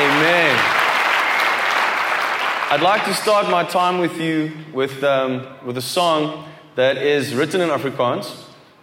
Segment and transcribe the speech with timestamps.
[0.00, 0.56] Amen.
[2.70, 7.34] I'd like to start my time with you with, um, with a song that is
[7.34, 8.34] written in Afrikaans.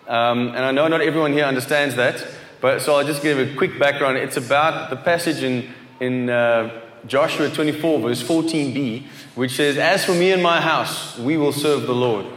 [0.08, 2.24] Um, and I know not everyone here understands that,
[2.62, 4.18] but so I'll just give a quick background.
[4.18, 10.14] It's about the passage in, in uh, Joshua 24, verse 14b, which says, As for
[10.14, 12.28] me and my house, we will serve the Lord.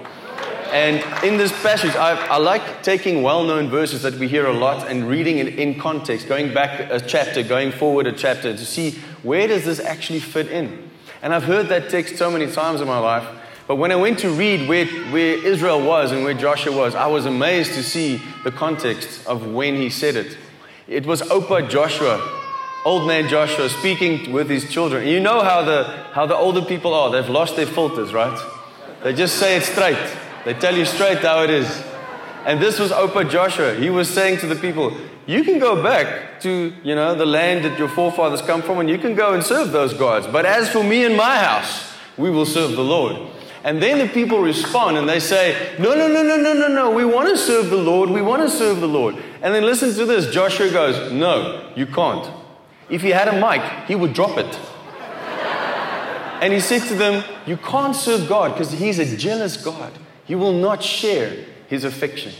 [0.72, 4.52] And in this passage, I, I like taking well known verses that we hear a
[4.52, 8.64] lot and reading it in context, going back a chapter, going forward a chapter to
[8.64, 8.92] see
[9.22, 10.90] where does this actually fit in.
[11.22, 13.26] And I've heard that text so many times in my life.
[13.66, 17.06] But when I went to read where, where Israel was and where Joshua was, I
[17.06, 20.36] was amazed to see the context of when he said it.
[20.88, 22.20] It was Opa Joshua,
[22.84, 25.06] old man Joshua, speaking with his children.
[25.06, 27.10] You know how the, how the older people are.
[27.10, 28.36] They've lost their filters, right?
[29.02, 29.98] They just say it straight.
[30.44, 31.84] They tell you straight how it is.
[32.44, 33.74] And this was Opa Joshua.
[33.74, 37.64] He was saying to the people, you can go back to, you know, the land
[37.64, 40.26] that your forefathers come from and you can go and serve those gods.
[40.26, 43.30] But as for me and my house, we will serve the Lord.
[43.62, 46.90] And then the people respond and they say, No, no, no, no, no, no, no.
[46.90, 48.08] We want to serve the Lord.
[48.08, 49.16] We want to serve the Lord.
[49.42, 50.32] And then listen to this.
[50.32, 52.30] Joshua goes, No, you can't.
[52.88, 54.58] If he had a mic, he would drop it.
[56.42, 59.92] and he said to them, You can't serve God because he's a jealous God.
[60.30, 62.32] He will not share his affection.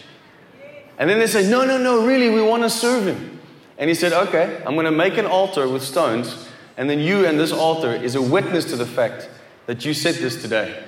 [0.96, 3.40] And then they say, No, no, no, really, we want to serve him.
[3.78, 7.26] And he said, Okay, I'm going to make an altar with stones, and then you
[7.26, 9.28] and this altar is a witness to the fact
[9.66, 10.84] that you said this today.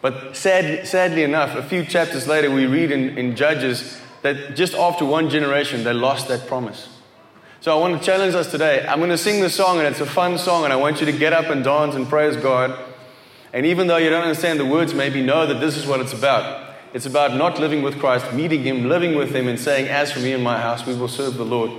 [0.00, 4.74] But sad, sadly enough, a few chapters later, we read in, in Judges that just
[4.74, 6.88] after one generation, they lost that promise.
[7.60, 8.84] So I want to challenge us today.
[8.88, 11.06] I'm going to sing this song, and it's a fun song, and I want you
[11.06, 12.76] to get up and dance and praise God.
[13.54, 16.12] And even though you don't understand the words, maybe know that this is what it's
[16.12, 16.74] about.
[16.92, 20.18] It's about not living with Christ, meeting Him, living with Him, and saying, As for
[20.18, 21.70] me and my house, we will serve the Lord.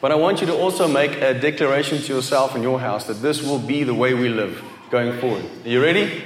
[0.00, 3.22] But I want you to also make a declaration to yourself and your house that
[3.22, 4.60] this will be the way we live
[4.90, 5.44] going forward.
[5.64, 6.24] Are you ready?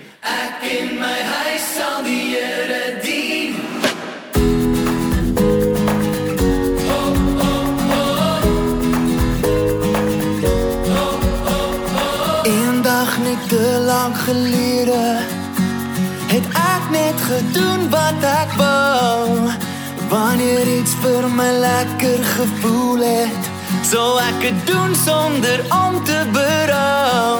[16.32, 19.50] Het ek net gedoen wat ek wou.
[20.09, 23.50] Wanneer iets vir my lekker gevoel het,
[23.82, 27.38] sou ek dit doen sonder om te berou.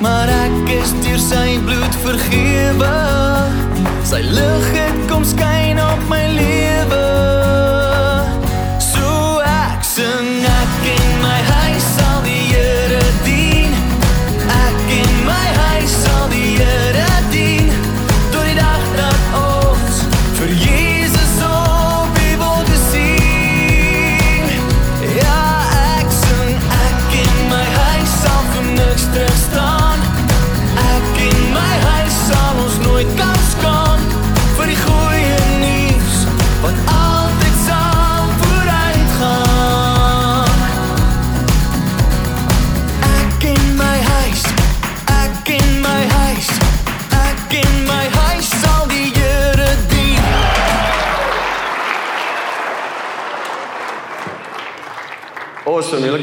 [0.00, 2.94] Maar ek is deur sy bloed vergewe.
[4.08, 7.37] Sy lig het kom skyn op my lewe.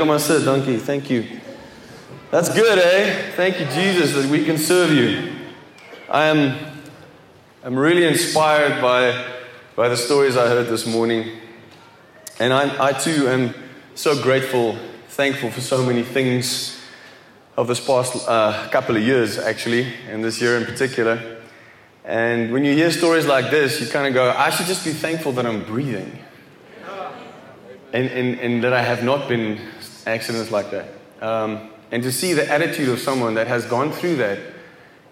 [0.06, 0.46] At my sit.
[0.46, 0.78] Donkey.
[0.78, 1.26] Thank you.
[2.30, 3.32] That's good, eh?
[3.32, 5.34] Thank you, Jesus, that we can serve you.
[6.08, 6.56] I am
[7.64, 9.26] I'm really inspired by,
[9.76, 11.40] by the stories I heard this morning.
[12.38, 13.56] And I, I too am
[13.96, 14.78] so grateful,
[15.08, 16.80] thankful for so many things
[17.58, 21.42] of this past uh, couple of years, actually, and this year in particular.
[22.04, 24.94] And when you hear stories like this, you kind of go, I should just be
[24.94, 26.20] thankful that I'm breathing
[27.96, 29.58] and, and, and that I have not been
[30.06, 30.90] accidents like that.
[31.22, 34.40] Um, and to see the attitude of someone that has gone through that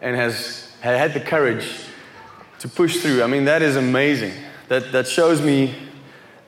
[0.01, 1.67] and has had the courage
[2.59, 4.33] to push through, I mean, that is amazing.
[4.69, 5.75] That, that shows me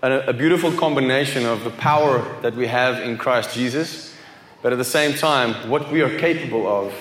[0.02, 4.16] a, a beautiful combination of the power that we have in Christ Jesus,
[4.62, 6.94] but at the same time, what we are capable of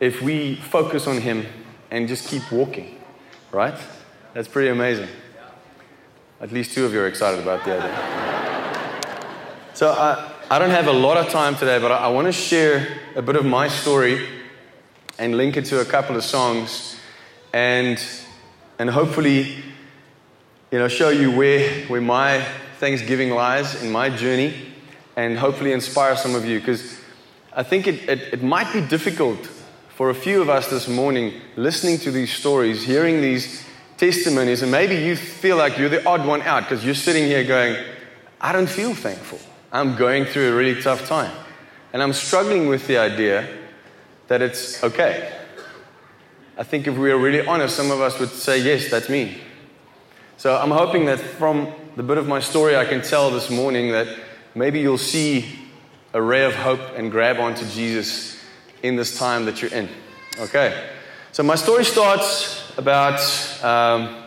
[0.00, 1.46] if we focus on Him
[1.90, 2.98] and just keep walking,
[3.50, 3.78] right?
[4.34, 5.08] That's pretty amazing.
[6.40, 9.18] At least two of you are excited about the idea.
[9.74, 12.32] So I, I don't have a lot of time today, but I, I want to
[12.32, 14.26] share a bit of my story
[15.18, 16.96] and link it to a couple of songs
[17.52, 18.02] and,
[18.78, 19.56] and hopefully,
[20.70, 22.42] you know, show you where, where my
[22.78, 24.54] Thanksgiving lies in my journey
[25.16, 26.98] and hopefully inspire some of you because
[27.52, 29.44] I think it, it, it might be difficult
[29.90, 33.66] for a few of us this morning listening to these stories, hearing these
[33.98, 37.44] testimonies, and maybe you feel like you're the odd one out because you're sitting here
[37.44, 37.76] going,
[38.40, 39.40] I don't feel thankful.
[39.70, 41.34] I'm going through a really tough time.
[41.92, 43.48] And I'm struggling with the idea
[44.28, 45.32] that it's okay.
[46.56, 49.38] I think if we are really honest, some of us would say, Yes, that's me.
[50.36, 53.92] So I'm hoping that from the bit of my story I can tell this morning
[53.92, 54.06] that
[54.54, 55.58] maybe you'll see
[56.14, 58.42] a ray of hope and grab onto Jesus
[58.82, 59.88] in this time that you're in.
[60.38, 60.88] Okay.
[61.32, 63.20] So my story starts about
[63.62, 64.24] um,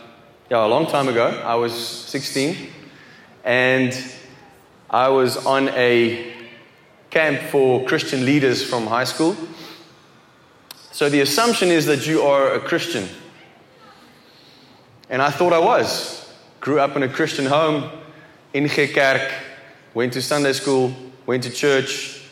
[0.50, 1.26] yeah, a long time ago.
[1.44, 2.68] I was 16
[3.44, 3.92] and
[4.92, 6.34] I was on a
[7.08, 9.34] camp for Christian leaders from high school.
[10.90, 13.08] So the assumption is that you are a Christian.
[15.08, 16.30] And I thought I was.
[16.60, 17.90] Grew up in a Christian home,
[18.52, 19.32] in Kerk,
[19.94, 22.22] went to Sunday school, went to church,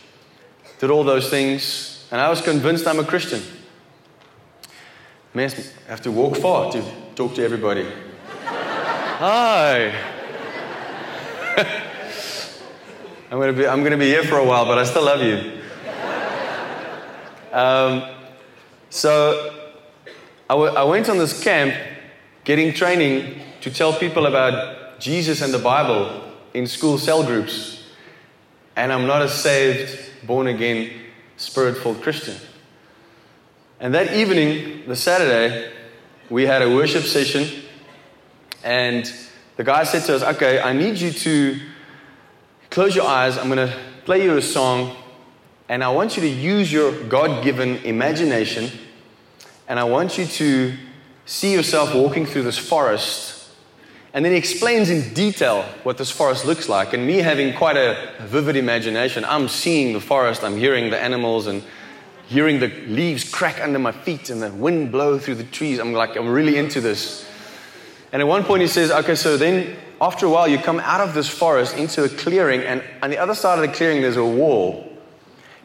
[0.79, 3.43] did all those things, and I was convinced I'm a Christian.
[5.33, 5.51] Man,
[5.87, 6.85] I have to walk far to
[7.15, 7.87] talk to everybody.
[8.45, 10.20] Hi.
[13.31, 15.59] I'm gonna be I'm gonna be here for a while, but I still love you.
[17.53, 18.05] Um,
[18.91, 19.73] so
[20.49, 21.75] I, w- I went on this camp
[22.45, 26.25] getting training to tell people about Jesus and the Bible
[26.55, 27.85] in school cell groups.
[28.75, 30.91] And I'm not a saved, born again,
[31.37, 32.37] spirit filled Christian.
[33.79, 35.73] And that evening, the Saturday,
[36.31, 37.63] we had a worship session.
[38.65, 39.13] And
[39.57, 41.61] the guy said to us, Okay, I need you to
[42.71, 43.37] close your eyes.
[43.37, 44.97] I'm going to play you a song.
[45.69, 48.71] And I want you to use your God given imagination.
[49.69, 50.75] And I want you to
[51.27, 53.49] see yourself walking through this forest.
[54.13, 56.93] And then he explains in detail what this forest looks like.
[56.93, 61.47] And me having quite a vivid imagination, I'm seeing the forest, I'm hearing the animals
[61.47, 61.63] and
[62.27, 65.79] hearing the leaves crack under my feet and the wind blow through the trees.
[65.79, 67.25] I'm like, I'm really into this.
[68.13, 71.01] And at one point he says, okay, so then after a while you come out
[71.01, 74.17] of this forest into a clearing, and on the other side of the clearing there's
[74.17, 74.87] a wall.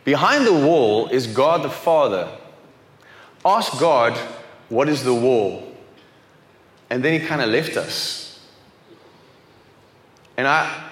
[0.04, 2.30] Behind the wall is God the Father.
[3.44, 4.18] Ask God,
[4.70, 5.76] what is the wall?
[6.90, 8.40] And then he kind of left us.
[10.38, 10.84] And I,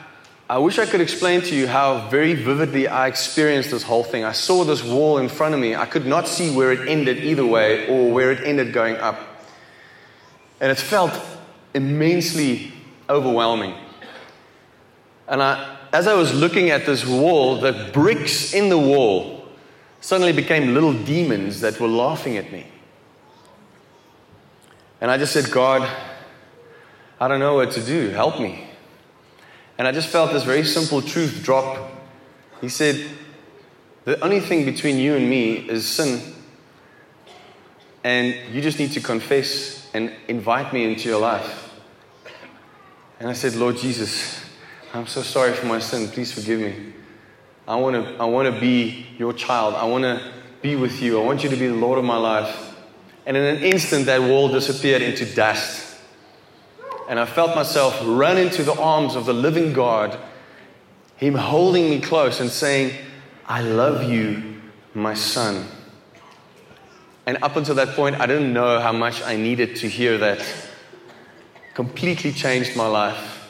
[0.49, 4.23] I wish I could explain to you how very vividly I experienced this whole thing.
[4.23, 5.75] I saw this wall in front of me.
[5.75, 9.19] I could not see where it ended either way or where it ended going up.
[10.59, 11.13] And it felt
[11.73, 12.72] immensely
[13.13, 13.75] overwhelming.
[15.27, 19.47] And I, as I was looking at this wall, the bricks in the wall
[20.01, 22.65] suddenly became little demons that were laughing at me.
[24.99, 25.89] And I just said, God,
[27.19, 28.09] I don't know what to do.
[28.09, 28.67] Help me.
[29.77, 31.91] And I just felt this very simple truth drop.
[32.61, 33.09] He said,
[34.05, 36.33] The only thing between you and me is sin.
[38.03, 41.72] And you just need to confess and invite me into your life.
[43.23, 44.43] And I said, Lord Jesus,
[44.93, 46.09] I'm so sorry for my sin.
[46.09, 46.91] Please forgive me.
[47.65, 49.75] I want to I want to be your child.
[49.75, 50.21] I want to
[50.61, 51.21] be with you.
[51.21, 52.75] I want you to be the Lord of my life.
[53.25, 55.97] And in an instant, that wall disappeared into dust.
[57.07, 60.19] And I felt myself run into the arms of the living God,
[61.15, 62.93] Him holding me close and saying,
[63.45, 64.59] I love you,
[64.93, 65.65] my son.
[67.25, 70.45] And up until that point, I didn't know how much I needed to hear that.
[71.73, 73.49] Completely changed my life.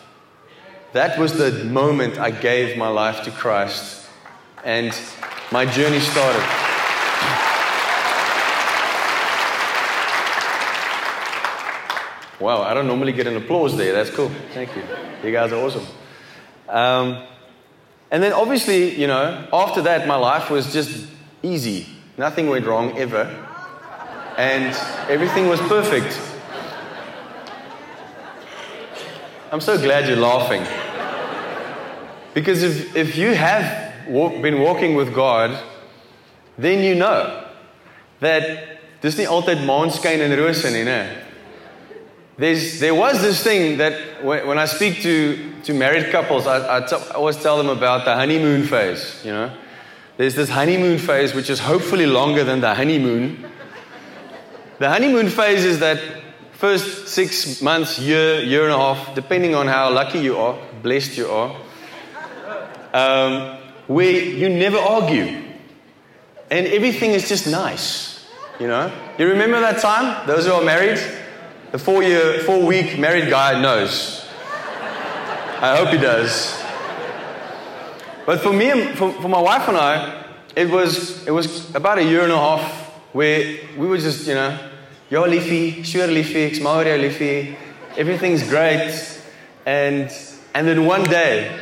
[0.93, 4.07] That was the moment I gave my life to Christ.
[4.63, 4.97] And
[5.51, 6.43] my journey started.
[12.39, 13.93] Wow, I don't normally get an applause there.
[13.93, 14.31] That's cool.
[14.53, 14.83] Thank you.
[15.23, 15.85] You guys are awesome.
[16.67, 17.23] Um,
[18.11, 21.07] and then, obviously, you know, after that, my life was just
[21.41, 21.87] easy.
[22.17, 23.23] Nothing went wrong ever.
[24.37, 24.75] And
[25.09, 26.32] everything was perfect.
[29.53, 30.63] I'm so glad you're laughing.
[32.33, 35.61] Because if, if you have walk, been walking with God,
[36.57, 37.47] then you know
[38.19, 41.07] that dis nie altyd maanskyn en rose nie?
[42.35, 46.77] There's, there was this thing that when, when I speak to, to married couples, I,
[46.77, 49.55] I, t- I always tell them about the honeymoon phase, you know?
[50.17, 53.45] There's this honeymoon phase which is hopefully longer than the honeymoon.
[54.79, 56.22] The honeymoon phase is that
[56.63, 61.17] first six months, year, year and a half, depending on how lucky you are, blessed
[61.17, 61.53] you are,
[62.93, 65.43] um, where you never argue.
[66.49, 68.25] And everything is just nice,
[68.61, 68.89] you know?
[69.17, 70.25] You remember that time?
[70.25, 70.99] Those who are married?
[71.73, 74.25] The four year, four week married guy knows.
[75.59, 76.63] I hope he does.
[78.25, 80.23] But for me, for, for my wife and I,
[80.55, 82.63] it was, it was about a year and a half
[83.11, 84.69] where we were just, you know,
[85.13, 87.55] yo liefie, sure ek's maar jou liefie.
[87.95, 89.21] Everything's great.
[89.63, 90.09] And,
[90.55, 91.55] and then one day,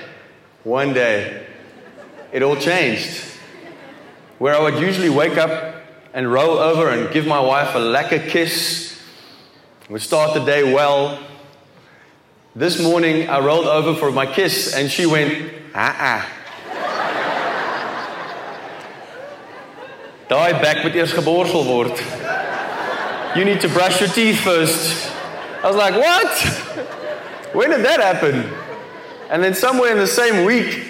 [0.64, 1.46] one day,
[2.32, 3.32] it all changed.
[4.42, 5.76] where I would usually wake up
[6.16, 9.00] and roll over and give my wife a lekker kiss.
[9.88, 11.20] Would start the day well.
[12.56, 16.28] This morning I rolled over for my kiss and she went, ah ah.
[20.32, 22.41] Daai bek moet eers geborsel word.
[23.36, 25.10] You need to brush your teeth first.
[25.64, 26.32] I was like, "What?
[27.54, 28.52] When did that happen?"
[29.30, 30.84] And then somewhere in the same week,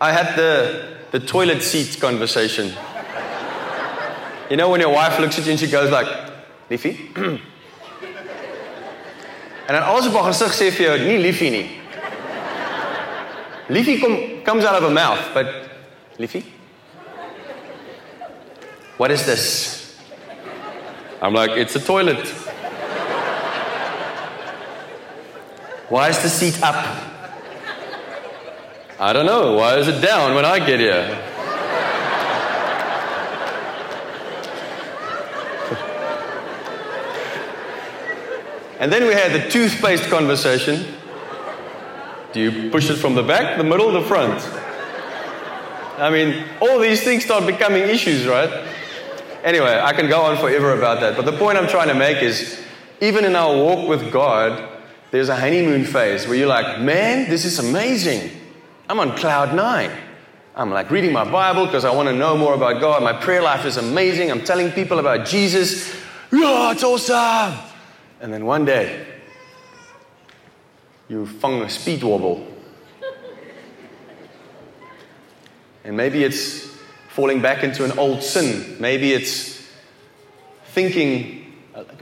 [0.00, 2.72] I had the the toilet seat conversation.
[4.50, 6.08] You know when your wife looks at you and she goes like,
[6.68, 6.98] "Liefie?"
[9.66, 11.80] en dan alles op haar gesig sê vir jou, "Nie liefie nie."
[13.68, 15.46] Liefie kom comes out of her mouth, but
[16.18, 16.44] liefie?
[18.96, 19.83] What is this?
[21.24, 22.28] I'm like, it's a toilet.
[25.88, 26.74] Why is the seat up?
[29.00, 29.54] I don't know.
[29.54, 31.18] Why is it down when I get here?
[38.78, 40.94] and then we had the toothpaste conversation.
[42.34, 44.44] Do you push it from the back, the middle, the front?
[45.98, 48.50] I mean, all these things start becoming issues, right?
[49.44, 51.16] Anyway, I can go on forever about that.
[51.16, 52.64] But the point I'm trying to make is
[53.02, 54.70] even in our walk with God,
[55.10, 58.30] there's a honeymoon phase where you're like, man, this is amazing.
[58.88, 59.90] I'm on cloud nine.
[60.56, 63.02] I'm like reading my Bible because I want to know more about God.
[63.02, 64.30] My prayer life is amazing.
[64.30, 65.94] I'm telling people about Jesus.
[66.32, 67.58] Yeah, it's awesome.
[68.20, 69.06] And then one day,
[71.08, 72.46] you fung a speed wobble.
[75.84, 76.73] And maybe it's
[77.14, 78.76] falling back into an old sin.
[78.80, 79.64] Maybe it's
[80.72, 81.46] thinking,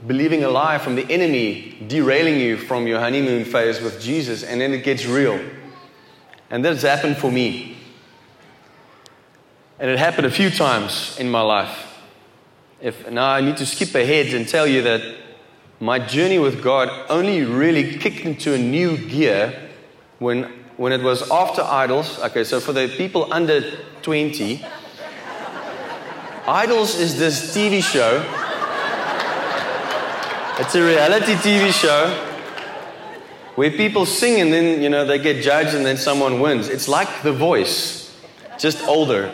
[0.07, 4.59] believing a lie from the enemy, derailing you from your honeymoon phase with Jesus, and
[4.59, 5.39] then it gets real.
[6.49, 7.77] And that's happened for me.
[9.77, 11.95] And it happened a few times in my life.
[12.81, 15.01] If, now I need to skip ahead and tell you that
[15.79, 19.69] my journey with God only really kicked into a new gear
[20.17, 20.45] when,
[20.77, 22.17] when it was after idols.
[22.17, 23.61] Okay, so for the people under
[24.01, 24.65] 20,
[26.47, 28.21] Idols is this TV show.
[30.59, 32.09] It's a reality TV show
[33.55, 36.67] where people sing and then, you know, they get judged and then someone wins.
[36.67, 38.13] It's like The Voice,
[38.59, 39.33] just older.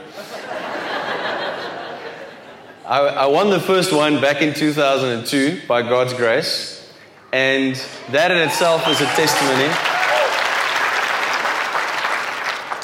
[2.86, 6.94] I, I won the first one back in 2002 by God's grace,
[7.34, 7.76] and
[8.12, 9.70] that in itself is a testimony.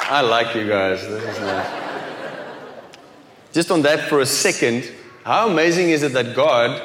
[0.08, 1.02] I like you guys.
[1.06, 1.85] This is nice
[3.56, 4.92] just on that for a second,
[5.24, 6.82] how amazing is it that God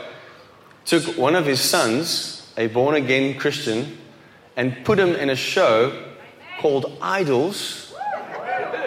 [0.85, 3.97] took one of his sons, a born again Christian,
[4.55, 5.91] and put him in a show
[6.61, 7.93] called Idols,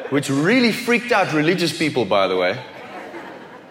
[0.08, 2.58] which really freaked out religious people, by the way.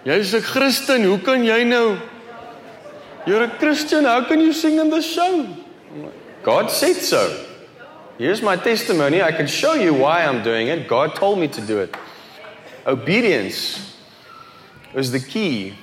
[0.05, 1.97] Jy's 'n Christen, hoe kan jy nou?
[3.25, 5.47] You're a Christian, how can you sing in the show?
[6.43, 7.45] God said so.
[8.19, 9.23] Here's my testimony.
[9.23, 10.87] I can show you why I'm doing it.
[10.87, 11.95] God told me to do it.
[12.85, 13.92] Obedience
[14.93, 15.75] was the key.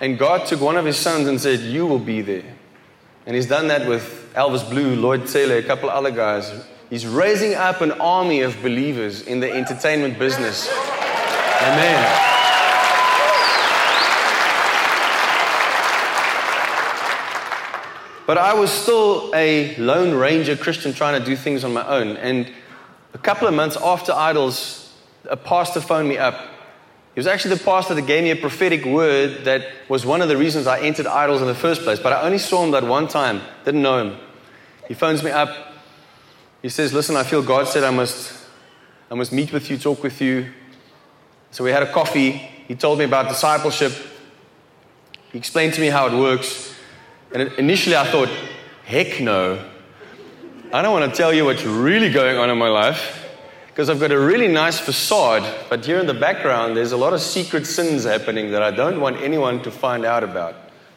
[0.00, 2.56] And God took one of his sons and said, You will be there.
[3.24, 6.52] And he's done that with Elvis Blue, Lloyd Taylor, a couple other guys.
[6.90, 10.68] He's raising up an army of believers in the entertainment business.
[10.70, 12.22] Amen.
[18.26, 22.16] But I was still a lone ranger Christian trying to do things on my own.
[22.16, 22.52] And
[23.14, 24.92] a couple of months after Idols,
[25.30, 26.55] a pastor phoned me up
[27.16, 30.28] he was actually the pastor that gave me a prophetic word that was one of
[30.28, 31.98] the reasons I entered idols in the first place.
[31.98, 34.18] But I only saw him that one time, didn't know him.
[34.86, 35.72] He phones me up.
[36.60, 38.46] He says, Listen, I feel God said I must,
[39.10, 40.52] I must meet with you, talk with you.
[41.52, 42.32] So we had a coffee.
[42.32, 43.94] He told me about discipleship.
[45.32, 46.74] He explained to me how it works.
[47.34, 48.28] And initially I thought,
[48.84, 49.64] heck no.
[50.70, 53.25] I don't want to tell you what's really going on in my life
[53.76, 57.12] because I've got a really nice facade, but here in the background, there's a lot
[57.12, 60.54] of secret sins happening that I don't want anyone to find out about.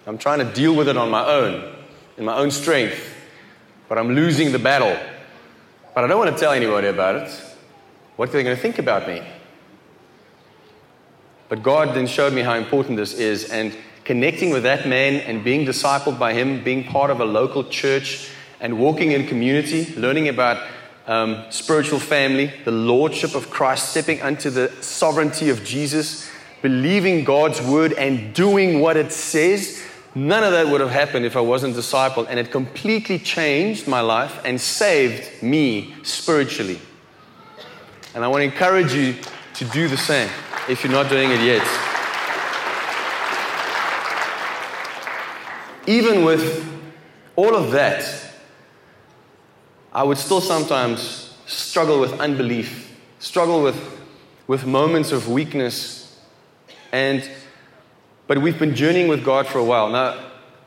[0.07, 1.75] I'm trying to deal with it on my own,
[2.15, 2.97] in my own strength,
[3.89, 4.97] but I'm losing the battle.
[5.93, 7.29] But I don't want to tell anybody about it.
[8.15, 9.23] What are they going to think about me?
[11.49, 15.43] But God then showed me how important this is, and connecting with that man and
[15.43, 18.29] being discipled by him, being part of a local church,
[18.61, 20.65] and walking in community, learning about
[21.09, 26.29] um, spiritual family, the lordship of Christ, stepping unto the sovereignty of Jesus,
[26.61, 29.83] believing God's word and doing what it says.
[30.13, 33.87] None of that would have happened if I wasn't a disciple, and it completely changed
[33.87, 36.79] my life and saved me spiritually.
[38.13, 39.15] And I want to encourage you
[39.55, 40.29] to do the same
[40.67, 41.67] if you're not doing it yet.
[45.87, 46.71] Even with
[47.35, 48.28] all of that,
[49.93, 53.99] I would still sometimes struggle with unbelief, struggle with,
[54.47, 56.19] with moments of weakness.
[56.91, 57.27] And
[58.29, 59.89] but we've been journeying with God for a while.
[59.89, 60.11] Now,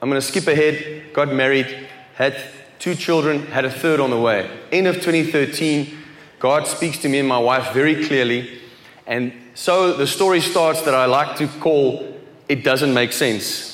[0.02, 1.12] I'm going to skip ahead.
[1.12, 1.86] Got married,
[2.16, 2.36] had
[2.80, 4.50] two children, had a third on the way.
[4.72, 5.96] End of 2013,
[6.40, 8.58] God speaks to me and my wife very clearly.
[9.06, 13.71] And so the story starts that I like to call It Doesn't Make Sense.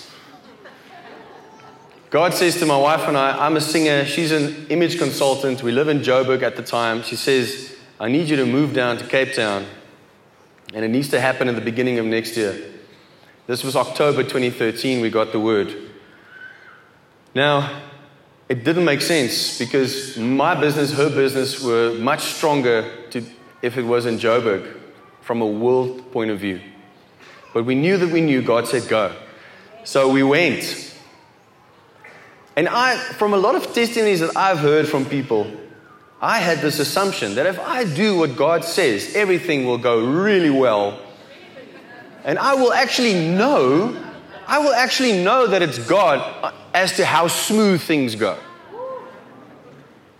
[2.10, 5.62] God says to my wife and I, I'm a singer, she's an image consultant.
[5.62, 7.02] We live in Joburg at the time.
[7.02, 9.66] She says, I need you to move down to Cape Town.
[10.72, 12.58] And it needs to happen in the beginning of next year.
[13.46, 15.74] This was October 2013, we got the word.
[17.34, 17.82] Now,
[18.48, 23.22] it didn't make sense because my business, her business were much stronger to,
[23.60, 24.76] if it was in Joburg
[25.20, 26.60] from a world point of view.
[27.52, 29.14] But we knew that we knew God said go.
[29.84, 30.87] So we went.
[32.58, 35.48] And I, from a lot of testimonies that I've heard from people,
[36.20, 40.50] I had this assumption that if I do what God says, everything will go really
[40.50, 41.00] well.
[42.24, 43.96] And I will actually know,
[44.48, 48.36] I will actually know that it's God as to how smooth things go.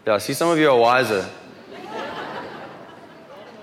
[0.06, 1.28] Yeah, I see some of you are wiser.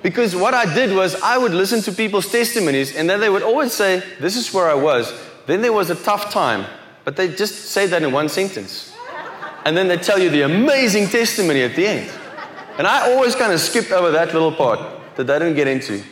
[0.04, 3.42] Because what I did was I would listen to people's testimonies and then they would
[3.42, 5.14] always say, This is where I was.
[5.46, 6.66] Then there was a tough time.
[7.06, 8.94] But they just say that in one sentence.
[9.64, 12.12] And then they tell you the amazing testimony at the end.
[12.78, 14.80] And I always kind of skipped over that little part
[15.16, 16.04] that they didn't get into.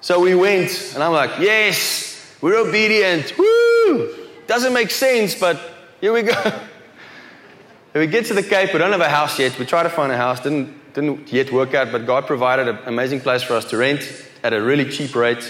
[0.00, 3.36] So we went, and I'm like, yes, we're obedient.
[3.36, 4.14] Woo!
[4.46, 5.60] Doesn't make sense, but
[6.00, 6.34] here we go.
[7.94, 9.58] we get to the Cape, we don't have a house yet.
[9.58, 12.78] We try to find a house, didn't, didn't yet work out, but God provided an
[12.86, 14.08] amazing place for us to rent
[14.44, 15.44] at a really cheap rate.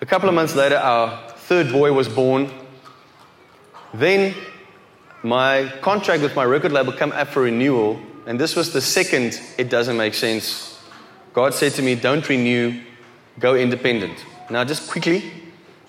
[0.00, 2.50] A couple of months later, our third boy was born.
[3.92, 4.34] Then
[5.22, 9.38] my contract with my record label came up for renewal, and this was the second
[9.58, 10.82] it doesn't make sense.
[11.34, 12.80] God said to me, Don't renew,
[13.38, 14.24] go independent.
[14.50, 15.22] Now, just quickly,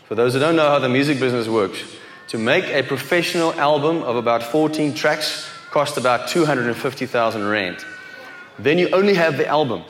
[0.08, 1.82] for those who don't know how the music business works,
[2.28, 7.86] to make a professional album of about 14 tracks cost about 250,000 Rand.
[8.60, 9.84] Then you only have the album.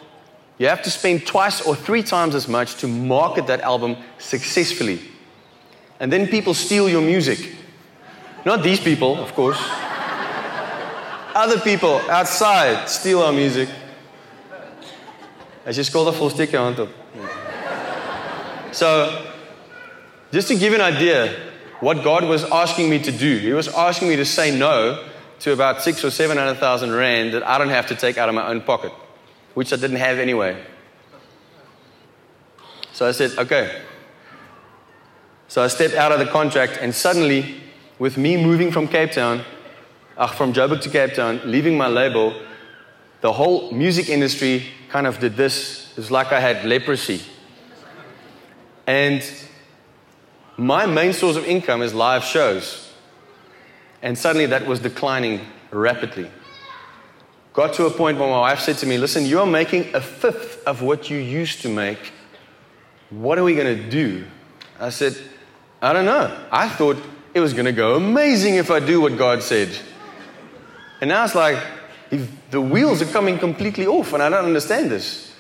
[0.58, 5.00] You have to spend twice or three times as much to market that album successfully
[6.06, 7.56] and then people steal your music.
[8.46, 9.58] Not these people, of course.
[11.34, 13.70] Other people outside steal our music.
[15.66, 16.92] As jy skuldig vol steek jou hand op.
[18.72, 19.26] So,
[20.32, 21.36] just to give an idea
[21.80, 25.04] what God was asking me to do, He was asking me to say no
[25.40, 28.30] to about six or seven hundred thousand rand that I don't have to take out
[28.30, 28.92] of my own pocket,
[29.56, 30.56] which I didn't have anyway.
[32.94, 33.82] So I said, okay,
[35.48, 37.62] so I stepped out of the contract, and suddenly,
[38.00, 39.42] with me moving from Cape Town,
[40.18, 42.34] uh, from Joburg to Cape Town, leaving my label,
[43.22, 45.92] the whole music industry kind of did this.
[45.92, 47.22] It was like I had leprosy.
[48.88, 49.24] And
[50.58, 52.94] my main source of income is live shows.
[54.02, 56.30] And suddenly that was declining rapidly.
[57.54, 60.02] Got to a point where my wife said to me, Listen, you are making a
[60.02, 62.12] fifth of what you used to make.
[63.10, 64.26] What are we going to do?
[64.80, 65.18] I said,
[65.86, 66.36] I don't know.
[66.52, 66.98] I thought
[67.36, 69.70] it was going to go amazing if I do what God said.
[71.00, 71.64] And now it's like
[72.50, 75.32] the wheels are coming completely off, and I don't understand this.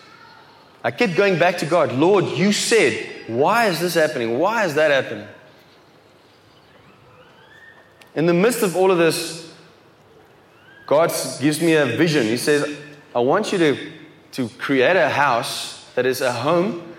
[0.84, 4.38] I kept going back to God Lord, you said, why is this happening?
[4.38, 5.27] Why is that happening?
[8.13, 9.51] In the midst of all of this,
[10.86, 12.27] God gives me a vision.
[12.27, 12.77] He says,
[13.15, 13.91] I want you to,
[14.34, 16.93] to create a house that is a home,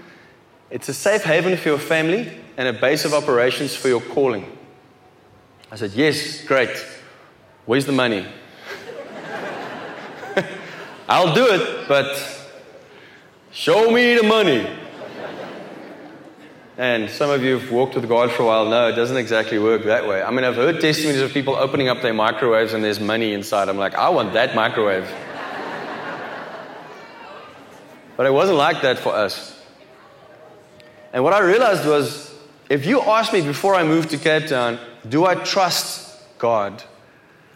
[0.68, 4.56] it's a safe haven for your family, and a base of operations for your calling.
[5.70, 6.70] I said, Yes, great.
[7.66, 8.26] Where's the money?
[11.08, 12.16] I'll do it, but
[13.50, 14.66] show me the money.
[16.78, 19.58] And some of you have walked with God for a while know it doesn't exactly
[19.58, 20.22] work that way.
[20.22, 23.70] I mean, I've heard testimonies of people opening up their microwaves and there's money inside.
[23.70, 25.10] I'm like, I want that microwave.
[28.16, 29.58] but it wasn't like that for us.
[31.14, 32.35] And what I realized was
[32.68, 36.82] if you ask me before I moved to Cape Town, do I trust God?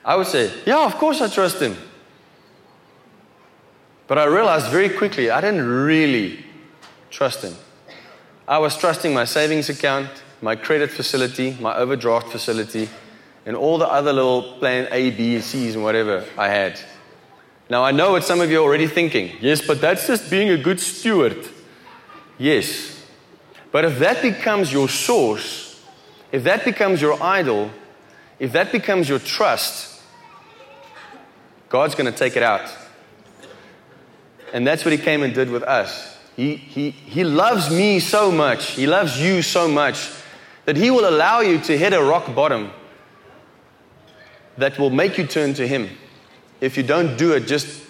[0.05, 1.77] I would say, yeah, of course I trust Him.
[4.07, 6.45] But I realized very quickly I didn't really
[7.11, 7.55] trust Him.
[8.49, 10.09] I was trusting my savings account,
[10.43, 12.89] my credit facility, my overdraft facility,
[13.47, 16.81] and all the other little plan A, B, C's, and whatever I had.
[17.69, 19.37] Now I know what some of you are already thinking.
[19.41, 21.49] Yes, but that's just being a good steward.
[22.39, 23.00] Yes,
[23.73, 25.83] but if that becomes your source,
[26.33, 27.71] if that becomes your idol,
[28.39, 30.03] if that becomes your trust,
[31.69, 32.69] God's going to take it out.
[34.53, 36.19] And that's what He came and did with us.
[36.37, 40.11] He, he, he loves me so much, He loves you so much,
[40.65, 42.73] that He will allow you to hit a rock bottom
[44.57, 45.89] that will make you turn to Him
[46.61, 47.85] if you don't do it just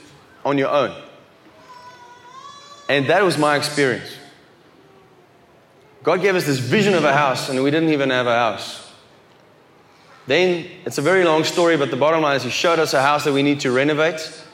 [0.44, 0.94] on your own.
[2.88, 4.10] And that was my experience.
[6.02, 8.90] God gave us this vision of a house, and we didn't even have a house.
[10.26, 13.02] Then it's a very long story, but the bottom line is He showed us a
[13.02, 14.44] house that we need to renovate.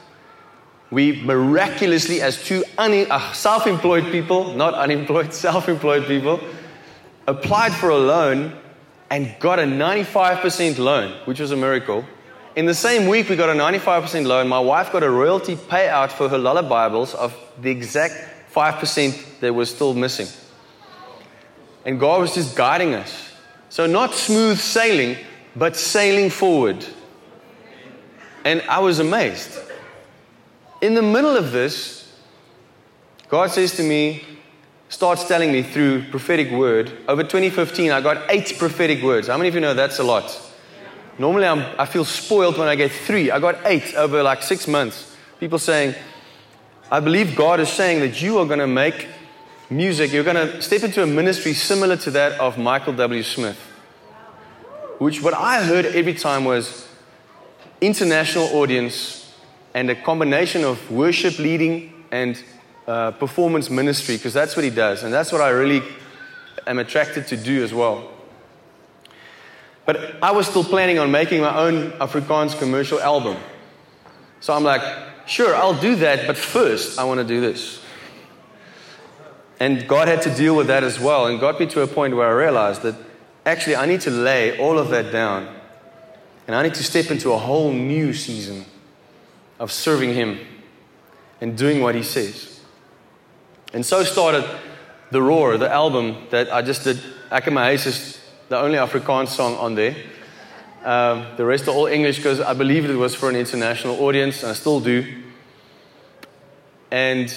[0.89, 6.39] We miraculously, as two un- uh, self employed people, not unemployed, self employed people,
[7.27, 8.57] applied for a loan
[9.09, 12.05] and got a 95% loan, which was a miracle.
[12.57, 14.47] In the same week, we got a 95% loan.
[14.47, 18.15] My wife got a royalty payout for her lullabibles of the exact
[18.53, 20.27] 5% that was still missing.
[21.87, 23.31] And God was just guiding us.
[23.69, 25.17] So, not smooth sailing,
[25.55, 26.85] but sailing forward.
[28.43, 29.57] And I was amazed.
[30.81, 32.13] In the middle of this,
[33.29, 34.23] God says to me,
[34.89, 36.91] starts telling me through prophetic word.
[37.07, 39.27] Over 2015, I got eight prophetic words.
[39.27, 40.41] How many of you know that's a lot?
[41.17, 43.31] Normally, I'm, I feel spoiled when I get three.
[43.31, 45.15] I got eight over like six months.
[45.39, 45.95] People saying,
[46.91, 49.07] I believe God is saying that you are going to make
[49.69, 53.23] music, you're going to step into a ministry similar to that of Michael W.
[53.23, 53.59] Smith.
[54.99, 56.87] Which, what I heard every time was
[57.81, 59.33] international audience
[59.73, 62.41] and a combination of worship leading and
[62.87, 65.03] uh, performance ministry, because that's what he does.
[65.03, 65.83] And that's what I really
[66.65, 68.09] am attracted to do as well.
[69.85, 73.37] But I was still planning on making my own Afrikaans commercial album.
[74.39, 74.81] So I'm like,
[75.27, 77.83] sure, I'll do that, but first I want to do this.
[79.59, 82.15] And God had to deal with that as well and got me to a point
[82.15, 82.95] where I realized that
[83.45, 85.53] actually I need to lay all of that down
[86.45, 88.65] and I need to step into a whole new season
[89.59, 90.39] of serving Him
[91.41, 92.61] and doing what He says.
[93.73, 94.45] And so started
[95.11, 97.01] The Roar, the album that I just did.
[97.31, 99.95] Ek en my huis is the only Afrikaans song on there.
[100.85, 104.43] Um, the rest are all English because I believed it was for an international audience,
[104.43, 105.21] and I still do.
[106.91, 107.33] And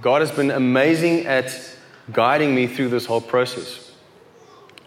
[0.00, 1.76] God has been amazing at
[2.12, 3.90] guiding me through this whole process.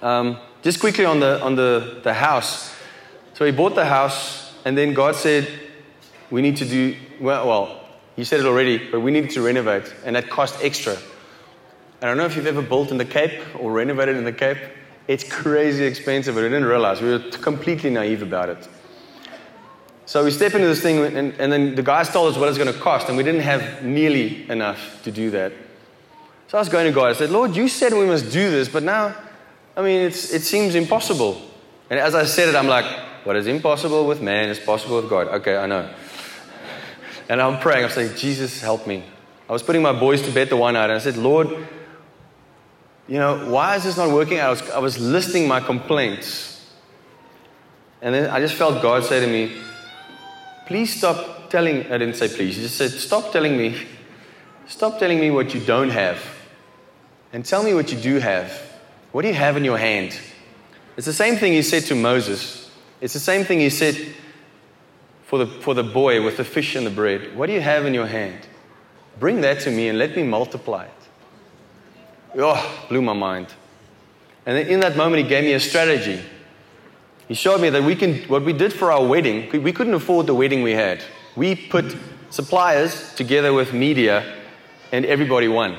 [0.02, 2.76] Um, just quickly on the on the, the house.
[3.34, 5.48] So he bought the house, and then God said,
[6.30, 7.76] "We need to do well." Well,
[8.16, 10.98] He said it already, but we needed to renovate, and that cost extra.
[12.02, 14.58] I don't know if you've ever built in the Cape or renovated in the Cape.
[15.08, 17.02] It's crazy expensive, but we didn't realize.
[17.02, 18.68] We were completely naive about it.
[20.10, 22.58] So we step into this thing, and, and then the guys told us what it's
[22.58, 25.54] going to cost, and we didn't have nearly enough to do that.
[26.48, 27.12] So I was going to God.
[27.12, 29.16] I said, Lord, you said we must do this, but now,
[29.78, 31.40] I mean, it seems impossible.
[31.92, 32.88] And as I said it, I'm like,
[33.24, 35.28] what is impossible with man is possible with God.
[35.28, 35.88] Okay, I know.
[37.30, 37.86] And I'm praying.
[37.86, 39.04] I'm saying, Jesus, help me.
[39.48, 41.50] I was putting my boys to bed the one night, and I said, Lord,
[43.08, 44.40] you know, why is this not working?
[44.40, 46.68] I was, I was listing my complaints.
[48.02, 49.56] And then I just felt God say to me,
[50.70, 53.76] please stop telling, I didn't say please, he just said, stop telling me,
[54.68, 56.24] stop telling me what you don't have.
[57.34, 58.52] And tell me what you do have.
[59.12, 60.16] What do you have in your hand?
[60.96, 62.70] It's the same thing he said to Moses.
[63.02, 63.98] It's the same thing he said
[65.24, 67.36] for the, for the boy with the fish and the bread.
[67.36, 68.38] What do you have in your hand?
[69.20, 72.40] Bring that to me and let me multiply it.
[72.40, 73.48] Oh, blew my mind.
[74.46, 76.22] And in that moment, he gave me a strategy.
[77.30, 80.26] He showed me that we can, what we did for our wedding, we couldn't afford
[80.26, 81.04] the wedding we had.
[81.36, 81.96] We put
[82.32, 84.36] suppliers together with media,
[84.92, 85.78] and everybody won.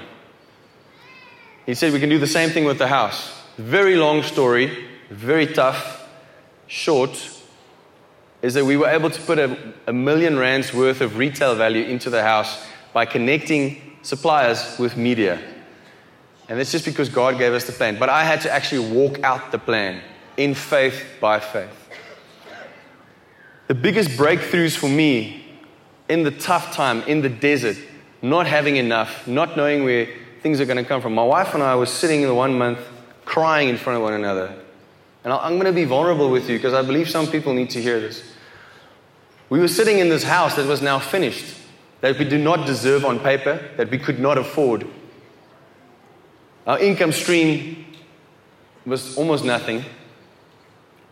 [1.66, 3.36] He said we can do the same thing with the house.
[3.58, 6.08] Very long story, very tough,
[6.68, 7.10] short,
[8.42, 11.82] is that we were able to put a, a million rands worth of retail value
[11.82, 15.40] into the house by connecting suppliers with media.
[16.48, 17.98] And it's just because God gave us the plan.
[17.98, 20.00] But I had to actually walk out the plan
[20.40, 21.88] in faith by faith.
[23.66, 25.44] The biggest breakthroughs for me
[26.08, 27.76] in the tough time, in the desert,
[28.22, 30.08] not having enough, not knowing where
[30.42, 31.14] things are going to come from.
[31.14, 32.80] My wife and I were sitting in the one month
[33.26, 34.54] crying in front of one another.
[35.24, 37.82] And I'm going to be vulnerable with you because I believe some people need to
[37.82, 38.32] hear this.
[39.50, 41.54] We were sitting in this house that was now finished,
[42.00, 44.86] that we did not deserve on paper, that we could not afford.
[46.66, 47.84] Our income stream
[48.86, 49.84] was almost nothing.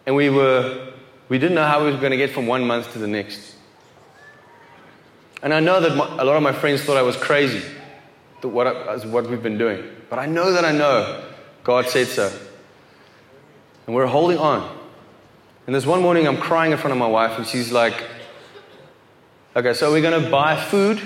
[0.09, 0.94] And we were
[1.29, 3.57] we didn't know how we were going to get from one month to the next.
[5.42, 7.62] And I know that my, a lot of my friends thought I was crazy,
[8.40, 9.85] what, I, what we've been doing.
[10.09, 11.23] But I know that I know
[11.62, 12.33] God said so.
[13.87, 14.79] And we're holding on.
[15.66, 18.03] And this one morning, I'm crying in front of my wife, and she's like,
[19.55, 21.03] Okay, so we're going to buy food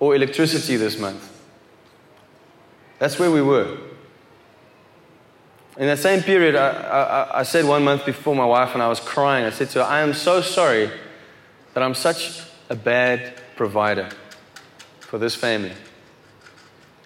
[0.00, 1.32] or electricity this month.
[2.98, 3.78] That's where we were.
[5.78, 8.88] In that same period, I, I, I, said one month before my wife and I
[8.88, 10.90] was crying, I said to her, I am so sorry
[11.74, 14.08] that I'm such a bad provider
[15.00, 15.72] for this family.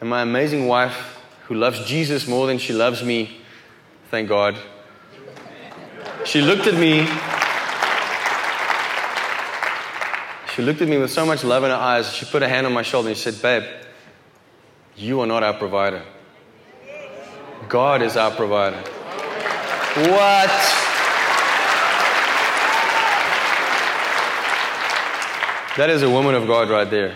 [0.01, 3.41] And my amazing wife, who loves Jesus more than she loves me,
[4.09, 4.57] thank God,
[6.25, 7.09] she looked at me.
[10.55, 12.13] She looked at me with so much love in her eyes.
[12.13, 13.69] She put a hand on my shoulder and she said, Babe,
[14.95, 16.05] you are not our provider.
[17.69, 18.81] God is our provider.
[19.97, 20.51] What?
[25.77, 27.15] That is a woman of God right there.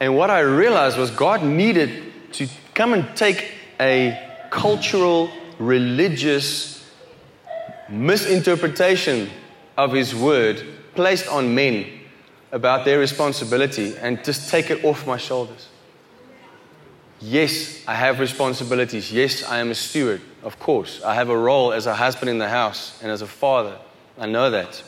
[0.00, 6.88] And what I realized was God needed to come and take a cultural, religious
[7.88, 9.30] misinterpretation
[9.76, 11.86] of His word placed on men
[12.52, 15.68] about their responsibility and just take it off my shoulders.
[17.20, 19.12] Yes, I have responsibilities.
[19.12, 20.20] Yes, I am a steward.
[20.42, 23.26] Of course, I have a role as a husband in the house and as a
[23.26, 23.76] father.
[24.18, 24.82] I know that.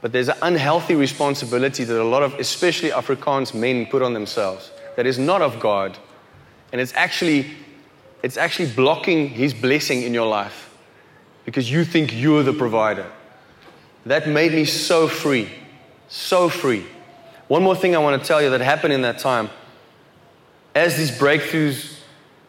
[0.00, 4.70] But there's an unhealthy responsibility that a lot of, especially Afrikaans men, put on themselves
[4.96, 5.98] that is not of God.
[6.72, 7.46] And it's actually,
[8.22, 10.74] it's actually blocking His blessing in your life
[11.44, 13.06] because you think you're the provider.
[14.06, 15.50] That made me so free.
[16.08, 16.86] So free.
[17.48, 19.50] One more thing I want to tell you that happened in that time
[20.74, 21.98] as these breakthroughs,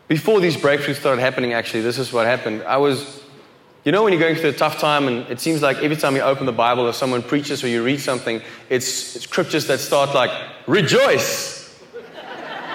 [0.07, 2.63] before these breakthroughs started happening, actually, this is what happened.
[2.63, 3.23] I was,
[3.83, 6.15] you know, when you're going through a tough time, and it seems like every time
[6.15, 9.79] you open the Bible or someone preaches or you read something, it's, it's scriptures that
[9.79, 10.31] start like,
[10.67, 11.79] rejoice.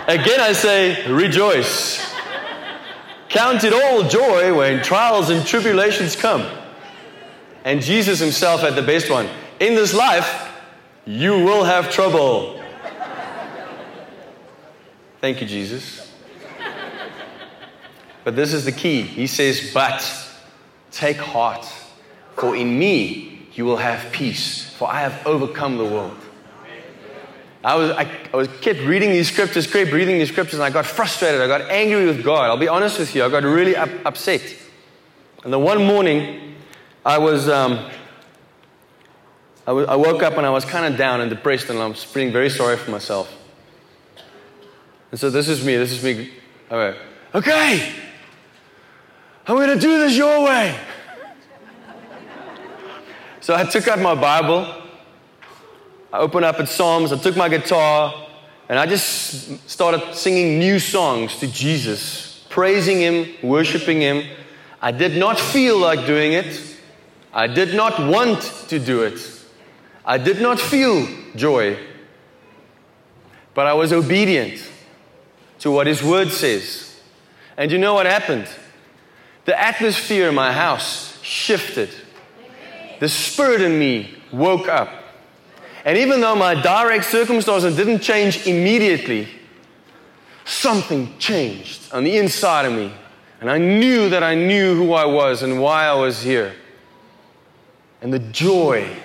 [0.09, 2.15] Again, I say, rejoice.
[3.29, 6.47] Count it all joy when trials and tribulations come.
[7.65, 9.29] And Jesus himself had the best one.
[9.59, 10.53] In this life,
[11.05, 12.56] you will have trouble.
[15.27, 16.09] Thank you, Jesus.
[18.23, 19.03] But this is the key.
[19.03, 20.09] He says, But
[20.93, 21.67] take heart,
[22.37, 26.17] for in me you will have peace, for I have overcome the world.
[27.65, 30.71] I was, I, I was kept reading these scriptures, kept reading these scriptures, and I
[30.71, 31.41] got frustrated.
[31.41, 32.45] I got angry with God.
[32.45, 34.43] I'll be honest with you, I got really up, upset.
[35.43, 36.55] And then one morning,
[37.05, 37.91] I was, um,
[39.67, 42.49] I, woke up and I was kind of down and depressed, and I'm feeling very
[42.49, 43.43] sorry for myself.
[45.11, 45.77] And so this is me.
[45.77, 46.33] This is me.
[46.71, 46.97] All right.
[47.35, 47.92] Okay.
[49.47, 50.77] I'm going to do this your way.
[53.40, 54.66] so I took out my Bible.
[56.12, 57.12] I opened up at Psalms.
[57.12, 58.27] I took my guitar
[58.69, 64.25] and I just started singing new songs to Jesus, praising Him, worshiping Him.
[64.83, 66.61] I did not feel like doing it.
[67.33, 69.21] I did not want to do it.
[70.05, 71.79] I did not feel joy.
[73.55, 74.73] But I was obedient
[75.61, 76.99] to what His Word says.
[77.57, 78.49] And you know what happened?
[79.45, 81.90] The atmosphere in my house shifted.
[83.01, 84.90] The Spirit in me woke up.
[85.85, 89.29] And even though my direct circumstances didn't change immediately,
[90.45, 92.92] something changed on the inside of me.
[93.40, 96.55] And I knew that I knew who I was and why I was here.
[98.03, 98.97] And the joy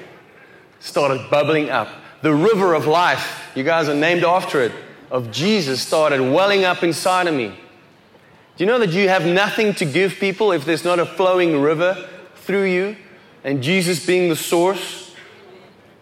[0.79, 1.89] started bubbling up.
[2.21, 4.71] The river of life, you guys are named after it,
[5.11, 7.49] of Jesus started welling up inside of me.
[7.49, 11.61] Do you know that you have nothing to give people if there's not a flowing
[11.61, 12.95] river through you
[13.43, 15.13] and Jesus being the source?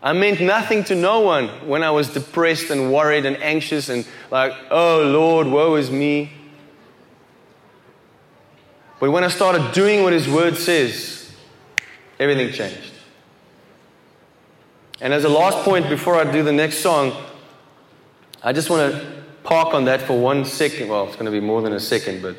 [0.02, 4.08] I meant nothing to no one when I was depressed and worried and anxious and
[4.32, 6.32] like, oh Lord, woe is me.
[9.00, 11.36] But when I started doing what His Word says,
[12.20, 12.94] everything changed.
[15.02, 17.14] And as a last point before I do the next song,
[18.42, 20.88] I just want to park on that for one second.
[20.88, 22.38] Well, it's going to be more than a second, but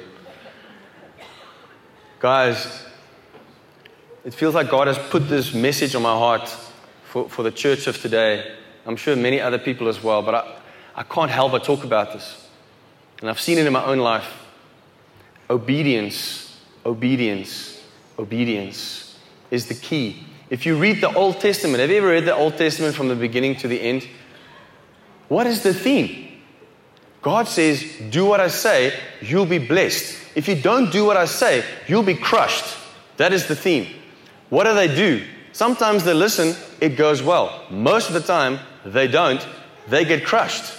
[2.21, 2.85] guys,
[4.25, 6.49] it feels like God has put this message on my heart
[7.05, 8.57] for, for the church of today.
[8.87, 10.57] I'm sure many other people as well, but I,
[10.97, 12.49] I can't help but talk about this.
[13.21, 14.33] And I've seen it in my own life.
[15.51, 17.85] Obedience, obedience,
[18.19, 19.19] obedience
[19.51, 20.25] is the key.
[20.49, 23.17] If you read the Old Testament, have you ever read the Old Testament from the
[23.17, 24.09] beginning to the end?
[25.31, 26.27] What is the theme?
[27.23, 30.19] God says, Do what I say, you'll be blessed.
[30.35, 32.77] If you don't do what I say, you'll be crushed.
[33.17, 33.87] That is the theme.
[34.49, 35.25] What do they do?
[35.53, 37.65] Sometimes they listen, it goes well.
[37.71, 39.47] Most of the time, they don't,
[39.87, 40.75] they get crushed.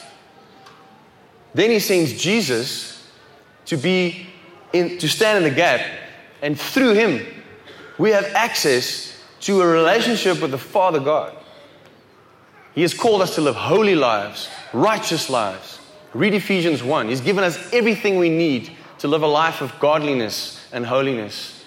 [1.54, 3.10] Then he sends Jesus
[3.68, 4.28] to be
[4.74, 5.80] in, to stand in the gap
[6.42, 7.26] And through Him,
[7.98, 11.38] we have access to a relationship with the Father God.
[12.74, 15.80] He has called us to live holy lives, righteous lives.
[16.14, 17.10] Read Ephesians 1.
[17.10, 21.66] He's given us everything we need to live a life of godliness and holiness.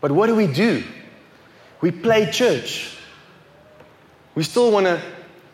[0.00, 0.82] But what do we do?
[1.80, 2.96] We play church.
[4.34, 5.00] We still want to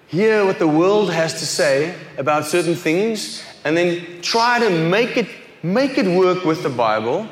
[0.07, 5.17] hear what the world has to say about certain things and then try to make
[5.17, 5.29] it,
[5.63, 7.29] make it work with the Bible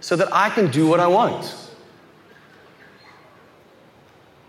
[0.00, 1.67] so that I can do what I want.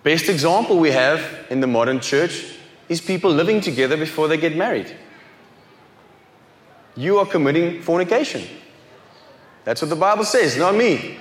[0.04, 2.46] Best example we have in the modern church
[2.88, 4.96] is people living together before they get married.
[6.96, 8.44] You are committing fornication.
[9.64, 11.18] That's what the Bible says, not me.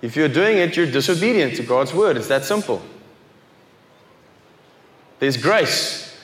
[0.00, 2.16] If you're doing it, you're disobedient to God's word.
[2.16, 2.82] It's that simple.
[5.18, 6.16] There's grace.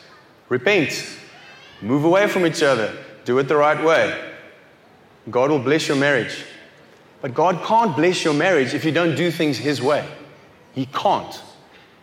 [0.49, 1.09] Repent.
[1.81, 2.97] Move away from each other.
[3.25, 4.33] Do it the right way.
[5.31, 6.45] God will bless your marriage.
[7.21, 10.07] But God can't bless your marriage if you don't do things His way.
[10.75, 11.43] He can't.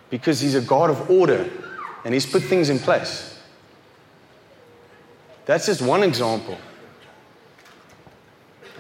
[0.10, 1.50] Because He's a God of order
[2.04, 3.40] and He's put things in place.
[5.46, 6.58] That's just one example.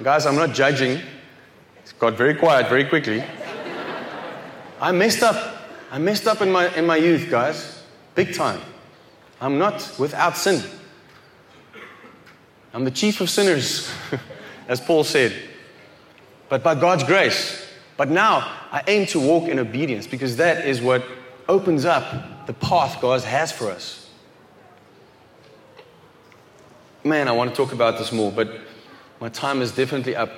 [0.04, 0.92] Guys, I'm not judging.
[0.92, 3.24] It got very quiet very quickly.
[4.80, 5.58] I messed up.
[5.92, 7.84] I messed up in my, in my youth, guys.
[8.16, 8.62] Big time.
[9.42, 10.64] I'm not without sin.
[12.74, 13.92] I'm the chief of sinners,
[14.68, 15.34] as Paul said.
[16.48, 17.59] But by God's grace.
[18.00, 21.04] But now I aim to walk in obedience because that is what
[21.50, 24.10] opens up the path God has for us.
[27.04, 28.62] Man, I want to talk about this more, but
[29.20, 30.32] my time is definitely up.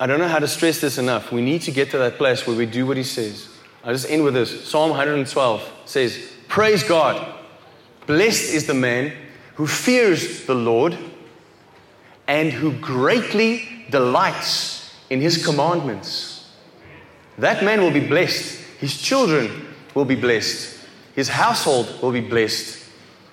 [0.00, 1.30] I don't know how to stress this enough.
[1.30, 3.48] We need to get to that place where we do what He says.
[3.84, 4.68] I'll just end with this.
[4.68, 7.36] Psalm 112 says, Praise God.
[8.08, 9.12] Blessed is the man
[9.54, 10.98] who fears the Lord
[12.26, 14.73] and who greatly delights
[15.10, 16.50] in his commandments.
[17.38, 18.60] That man will be blessed.
[18.78, 20.78] His children will be blessed.
[21.14, 22.84] His household will be blessed.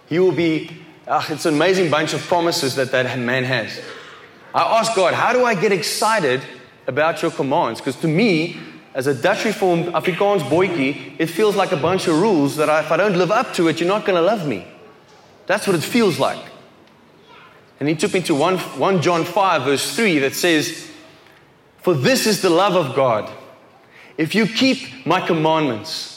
[0.08, 0.70] He will be,
[1.08, 3.82] ah, it's an amazing bunch of promises that that man has.
[4.54, 6.42] I ask God, how do I get excited
[6.88, 7.80] about your commands?
[7.80, 8.58] Because to me,
[8.94, 12.82] as a Dutch reformed Afrikaans boykie, it feels like a bunch of rules that I,
[12.82, 14.68] if I don't live up to it, you're not going to love me.
[15.48, 16.44] That's what it feels like.
[17.80, 20.88] And he took me to 1, 1 John 5, verse 3, that says,
[21.82, 23.32] For this is the love of God.
[24.18, 26.12] If you keep my commandments,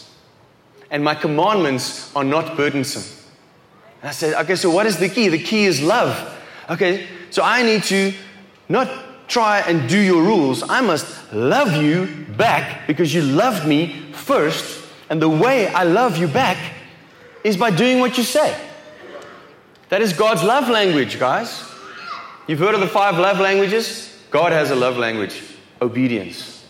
[0.91, 3.03] and my commandments are not burdensome.
[4.01, 5.29] And I said, okay, so what is the key?
[5.29, 6.39] The key is love.
[6.71, 8.13] Okay, so I need to
[8.69, 8.89] not
[9.27, 10.63] try and do your rules.
[10.63, 14.87] I must love you back because you loved me first.
[15.11, 16.59] And the way I love you back
[17.43, 18.57] is by doing what you say.
[19.89, 21.69] That is God's love language, guys.
[22.47, 24.17] You've heard of the five love languages?
[24.31, 25.54] God has a love language
[25.85, 26.67] obedience.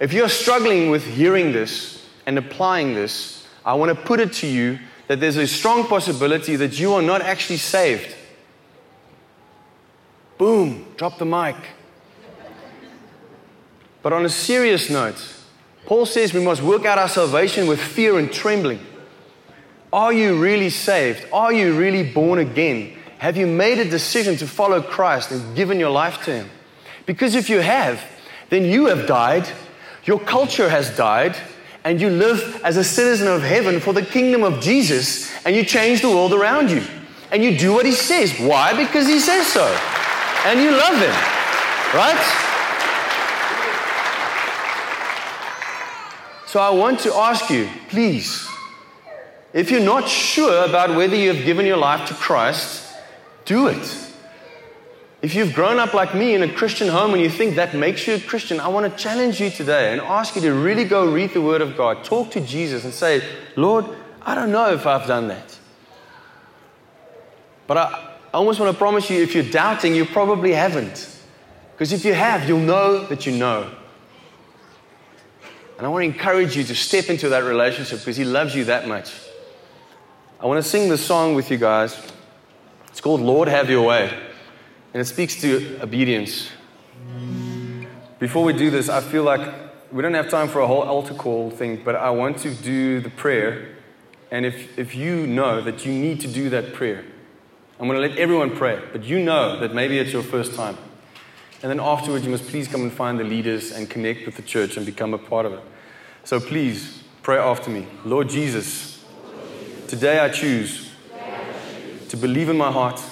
[0.00, 4.46] If you're struggling with hearing this and applying this, I want to put it to
[4.46, 8.14] you that there's a strong possibility that you are not actually saved.
[10.38, 11.56] Boom, drop the mic.
[14.02, 15.20] But on a serious note,
[15.84, 18.80] Paul says we must work out our salvation with fear and trembling.
[19.92, 21.26] Are you really saved?
[21.32, 22.96] Are you really born again?
[23.18, 26.50] Have you made a decision to follow Christ and given your life to Him?
[27.10, 28.00] Because if you have,
[28.50, 29.48] then you have died,
[30.04, 31.36] your culture has died,
[31.82, 35.64] and you live as a citizen of heaven for the kingdom of Jesus, and you
[35.64, 36.84] change the world around you.
[37.32, 38.38] And you do what He says.
[38.38, 38.76] Why?
[38.76, 39.66] Because He says so.
[40.44, 41.10] And you love Him.
[41.92, 42.22] Right?
[46.46, 48.48] So I want to ask you, please,
[49.52, 52.94] if you're not sure about whether you have given your life to Christ,
[53.46, 54.09] do it.
[55.22, 58.06] If you've grown up like me in a Christian home and you think that makes
[58.06, 61.12] you a Christian, I want to challenge you today and ask you to really go
[61.12, 62.04] read the Word of God.
[62.04, 63.22] Talk to Jesus and say,
[63.54, 63.84] Lord,
[64.22, 65.58] I don't know if I've done that.
[67.66, 71.18] But I, I almost want to promise you if you're doubting, you probably haven't.
[71.72, 73.70] Because if you have, you'll know that you know.
[75.76, 78.64] And I want to encourage you to step into that relationship because He loves you
[78.64, 79.12] that much.
[80.38, 81.98] I want to sing this song with you guys.
[82.88, 84.12] It's called Lord Have Your Way,
[84.92, 86.50] and it speaks to obedience.
[88.18, 89.40] Before we do this, I feel like
[89.90, 93.00] we don't have time for a whole altar call thing, but I want to do
[93.00, 93.76] the prayer.
[94.30, 97.04] And if, if you know that you need to do that prayer,
[97.78, 100.76] I'm going to let everyone pray, but you know that maybe it's your first time.
[101.62, 104.42] And then afterwards, you must please come and find the leaders and connect with the
[104.42, 105.60] church and become a part of it.
[106.24, 107.86] So please pray after me.
[108.04, 108.90] Lord Jesus,
[109.90, 110.88] Today I choose
[112.10, 113.02] to believe in my heart,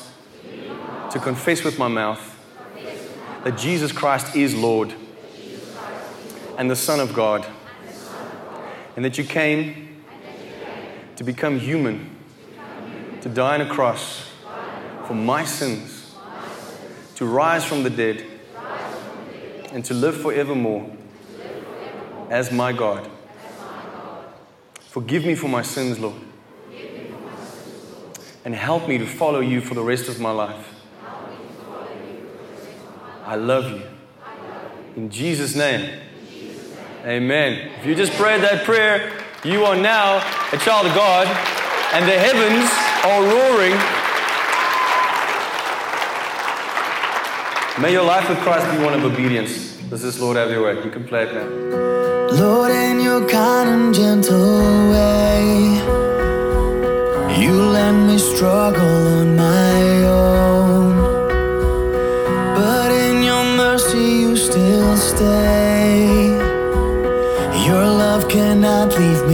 [1.18, 2.36] to confess with my mouth
[3.42, 4.94] that Jesus Christ is Lord
[6.56, 7.44] and the Son of God,
[8.94, 10.02] and that you came
[11.16, 12.16] to become human,
[13.22, 14.30] to die on a cross
[15.06, 16.14] for my sins,
[17.16, 18.24] to rise from the dead,
[19.72, 20.88] and to live forevermore
[22.30, 23.10] as my God.
[24.82, 26.14] Forgive me for my sins, Lord,
[28.44, 30.74] and help me to follow you for the rest of my life.
[33.28, 33.82] I love you.
[34.96, 36.00] In Jesus' name.
[37.04, 37.70] Amen.
[37.78, 39.12] If you just prayed that prayer,
[39.44, 40.16] you are now
[40.50, 41.26] a child of God,
[41.92, 42.70] and the heavens
[43.04, 43.76] are roaring.
[47.82, 49.76] May your life with Christ be one of obedience.
[49.90, 50.82] This is Lord, have your way.
[50.82, 51.48] You can play it now.
[52.34, 55.82] Lord, in your kind and gentle way,
[57.38, 59.57] you let me struggle on my
[68.38, 69.27] cannot leave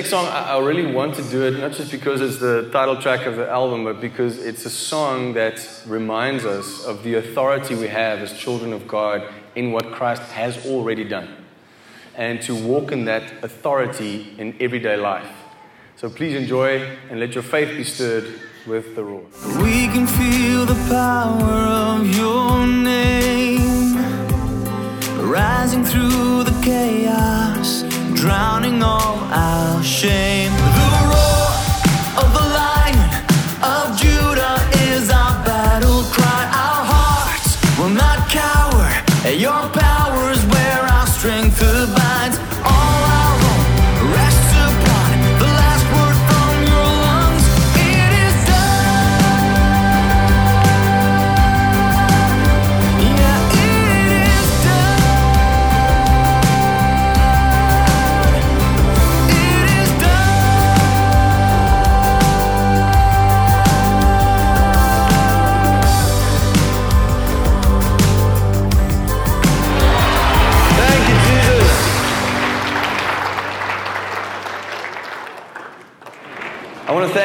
[0.00, 3.26] next song, I really want to do it not just because it's the title track
[3.26, 7.86] of the album, but because it's a song that reminds us of the authority we
[7.88, 9.22] have as children of God
[9.54, 11.28] in what Christ has already done,
[12.16, 15.30] and to walk in that authority in everyday life.
[15.96, 16.80] So please enjoy
[17.10, 19.26] and let your faith be stirred with the roar.
[19.62, 21.52] We can feel the power
[21.98, 23.98] of your name
[25.28, 27.79] rising through the chaos,
[28.20, 31.09] drowning all our shame.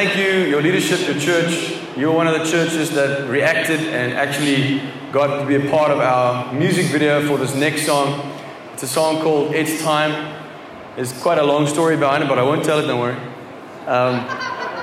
[0.06, 4.14] Thank you, your leadership, your church, you were one of the churches that reacted and
[4.14, 4.80] actually
[5.12, 8.32] got to be a part of our music video for this next song.
[8.74, 10.40] It's a song called It's Time.
[10.96, 13.16] There's quite a long story behind it, but I won't tell it, don't worry.
[13.88, 14.28] Um,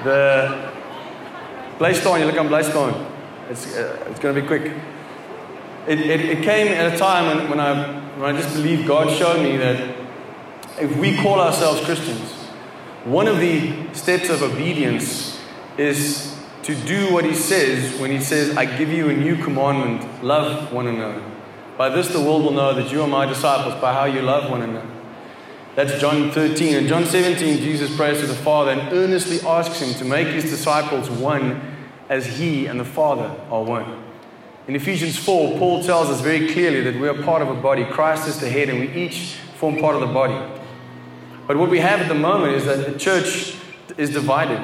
[0.02, 0.72] the
[1.78, 2.60] Bly staan, julle kan bly.
[3.48, 4.72] It's, uh, it's going to be quick.
[5.86, 9.16] It, it, it came at a time when, when, I, when I just believed God
[9.16, 9.96] showed me that
[10.80, 12.41] if we call ourselves Christians,
[13.05, 15.40] one of the steps of obedience
[15.76, 20.22] is to do what He says when He says, I give you a new commandment
[20.22, 21.22] love one another.
[21.76, 24.50] By this the world will know that you are my disciples, by how you love
[24.50, 24.88] one another.
[25.74, 26.76] That's John 13.
[26.76, 30.44] In John 17, Jesus prays to the Father and earnestly asks Him to make His
[30.44, 31.61] disciples one
[32.09, 34.05] as He and the Father are one.
[34.68, 37.84] In Ephesians 4, Paul tells us very clearly that we are part of a body.
[37.84, 40.61] Christ is the head, and we each form part of the body.
[41.53, 43.55] But what we have at the moment is that the church
[43.98, 44.59] is divided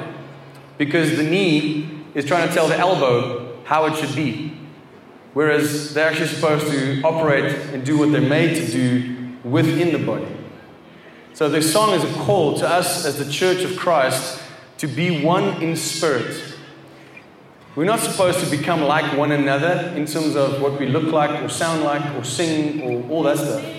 [0.79, 4.57] because the knee is trying to tell the elbow how it should be,
[5.35, 10.03] whereas they're actually supposed to operate and do what they're made to do within the
[10.03, 10.35] body.
[11.35, 14.41] So this song is a call to us as the church of Christ
[14.79, 16.55] to be one in spirit.
[17.75, 21.43] We're not supposed to become like one another in terms of what we look like
[21.43, 23.78] or sound like or sing or all that stuff.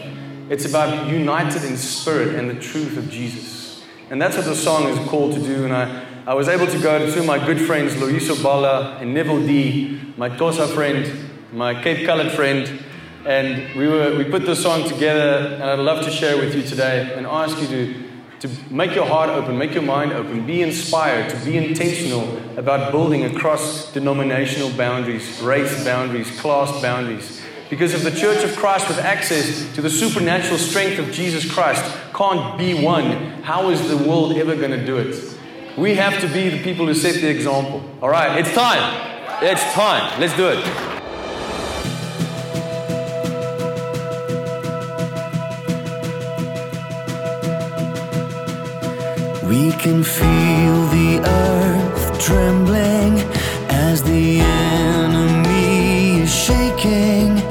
[0.51, 3.85] It's about united in spirit and the truth of Jesus.
[4.11, 5.63] And that's what the song is called to do.
[5.63, 8.97] And I, I was able to go to two of my good friends, Loyiso Bala
[8.97, 11.09] and Neville D, my Xhosa friend,
[11.53, 12.83] my Cape Colored friend.
[13.25, 16.63] And we, were, we put this song together, and I'd love to share with you
[16.63, 20.63] today and ask you to, to make your heart open, make your mind open, be
[20.63, 27.40] inspired, to be intentional about building across denominational boundaries, race boundaries, class boundaries.
[27.71, 31.83] Because if the Church of Christ with access to the supernatural strength of Jesus Christ
[32.13, 33.13] can't be one,
[33.45, 35.39] how is the world ever going to do it?
[35.79, 37.81] We have to be the people who set the example.
[38.03, 39.41] All right, it's time.
[39.41, 40.21] It's time.
[40.21, 40.59] Let's do it.
[49.49, 53.21] We can feel the earth trembling
[53.71, 57.50] as the enemy is shaking.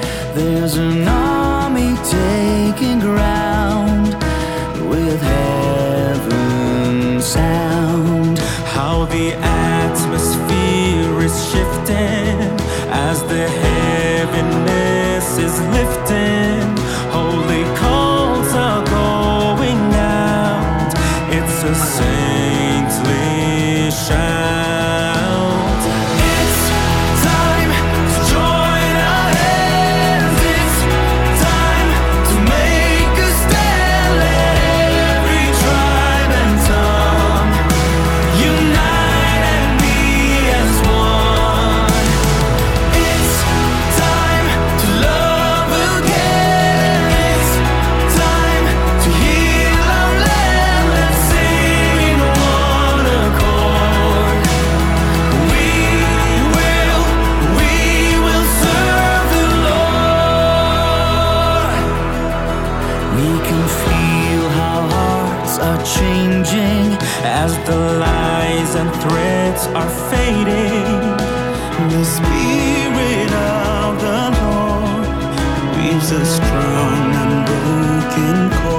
[76.69, 78.78] Strong unbroken cord.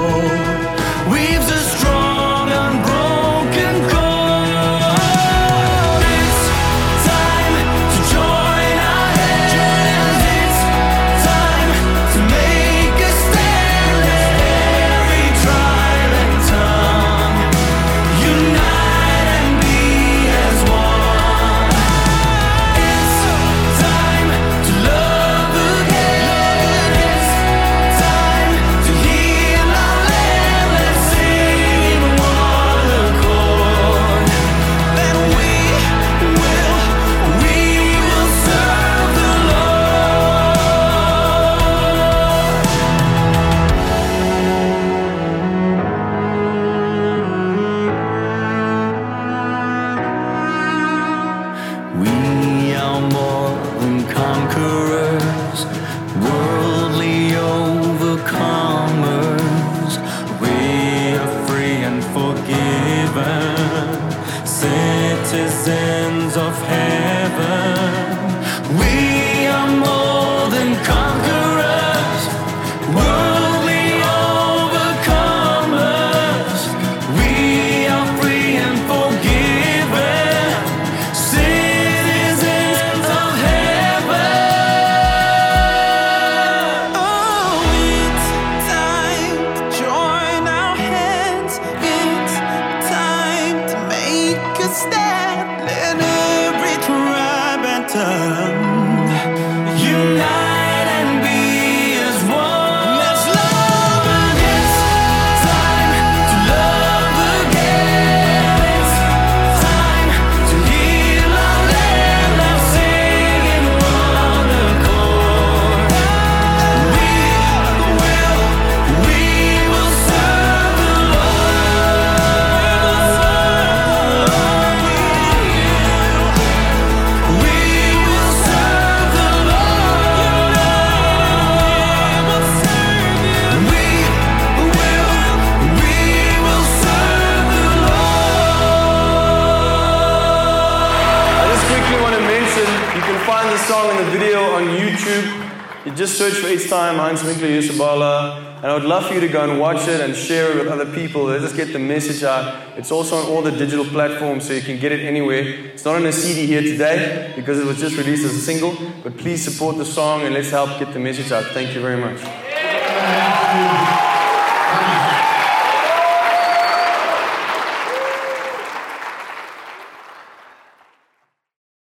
[147.23, 148.51] Winkler, Yusabala.
[148.57, 150.67] And I would love for you to go and watch it and share it with
[150.67, 151.23] other people.
[151.23, 152.77] Let us get the message out.
[152.77, 155.41] It's also on all the digital platforms, so you can get it anywhere.
[155.73, 158.75] It's not on a CD here today because it was just released as a single.
[159.03, 161.45] But please support the song and let's help get the message out.
[161.45, 162.21] Thank you very much.